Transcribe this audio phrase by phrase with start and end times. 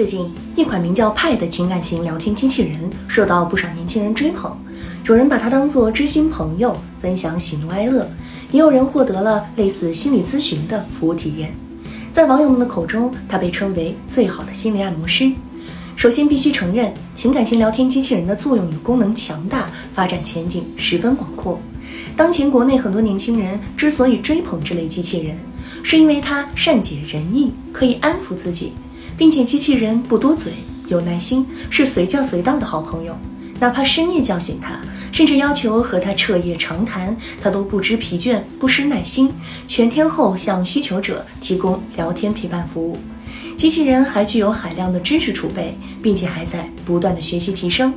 [0.00, 4.56] 最近，一款名叫派的情感型聊天机器人受到不少年轻人追捧，
[5.04, 8.08] 有人把它当做知心朋友，分享喜怒哀乐，
[8.50, 11.54] 也有人获得了类似心理咨询的服务体验。
[12.10, 15.30] 在网友们的口中，它被称为最好的心理按摩师。
[15.96, 21.60] 首先，必须承认，情感型聊天机器人的作用与功能强大，发展前景十分广阔。
[22.16, 25.36] 当前国内很多年轻人之所以追捧这类机器人，
[25.82, 28.72] 是因为它善解人意，可以安抚自己。
[29.16, 30.52] 并且机器人不多嘴，
[30.88, 33.16] 有耐心，是随叫随到的好朋友。
[33.58, 34.80] 哪怕深夜叫醒他，
[35.12, 39.30] 甚至要求和他彻夜长谈，他都不知疲倦，不失耐心，
[39.66, 42.96] 全天候向需求者提供聊天陪伴服务。
[43.56, 47.92] 机器人还具有海量的知识储备，并且还在不断的学习提升。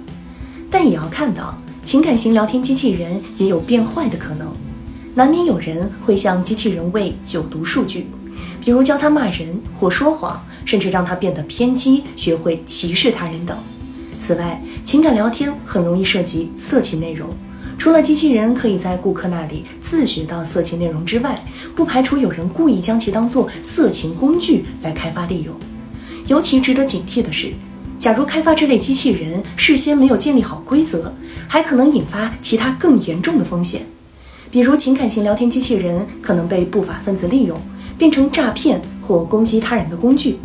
[0.69, 4.51] 但也要看到，情感型聊天机器人也有变坏的可能，
[5.15, 8.07] 难免有人会向机器人喂有毒数据。
[8.63, 13.57] 比如教他骂人或说谎，甚至让他变得偏激，学会歧视他人等。
[14.19, 17.29] 此外，情感聊天很容易涉及色情内容。
[17.77, 21.43] 除了机器人可以在顾客那里自学到色情内容之外，
[21.75, 25.53] 不排除有人故意将其当作色情工具来开发利用。
[26.27, 27.51] 尤其值得警惕的是，
[27.97, 31.13] 假如开发这类机器人事先没有建立好规则，
[31.49, 33.81] 还可能引发其他更严重的风险。
[34.49, 37.59] 比如，情感型聊天机器人可能被不法分子利用。
[37.97, 40.37] 变成诈骗或攻击他人的工具，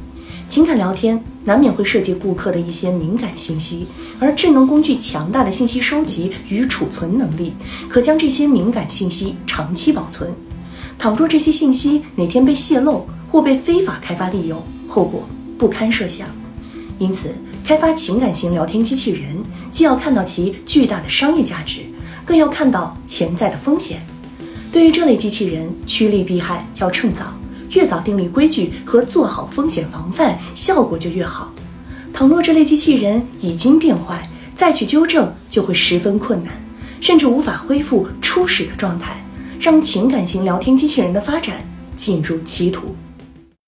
[0.46, 3.86] 情感聊天难免会涉及顾客的一些敏感信息，
[4.18, 7.52] 而智能工具强大的信息收集与储存能力，
[7.88, 10.30] 可将这些敏感信息长期保存。
[10.98, 15.22] 倘若这些信息哪天被泄露或被非法开发利用，后果
[15.56, 16.26] 不堪设想。
[16.98, 17.32] 因此，
[17.64, 21.82] 开发情感型聊天机器人，既要看到其巨大的商业价值，
[22.24, 24.00] 更要看到潜在的风险。
[24.70, 27.32] 对于这类机器人，趋利避害要趁早，
[27.70, 31.52] 越早订立规矩和做好风险防范，效果就越好。
[32.12, 36.52] 倘若这类机器人已经变坏，再去纠正就会十分困难，
[37.00, 39.24] 甚至无法恢复初始的状态，
[39.58, 41.66] 让情感型聊天机器人的发展
[41.96, 42.94] 进入歧途。